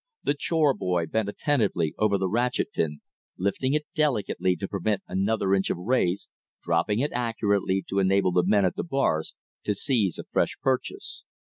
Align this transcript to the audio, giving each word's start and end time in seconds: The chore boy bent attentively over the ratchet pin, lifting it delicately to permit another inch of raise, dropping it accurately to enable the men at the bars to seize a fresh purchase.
The 0.23 0.33
chore 0.33 0.73
boy 0.73 1.05
bent 1.05 1.29
attentively 1.29 1.93
over 1.99 2.17
the 2.17 2.27
ratchet 2.27 2.71
pin, 2.71 3.01
lifting 3.37 3.75
it 3.75 3.85
delicately 3.93 4.55
to 4.55 4.67
permit 4.67 5.03
another 5.07 5.53
inch 5.53 5.69
of 5.69 5.77
raise, 5.77 6.27
dropping 6.63 7.01
it 7.01 7.11
accurately 7.11 7.85
to 7.87 7.99
enable 7.99 8.31
the 8.31 8.41
men 8.43 8.65
at 8.65 8.75
the 8.75 8.83
bars 8.83 9.35
to 9.63 9.75
seize 9.75 10.17
a 10.17 10.23
fresh 10.23 10.57
purchase. 10.63 11.21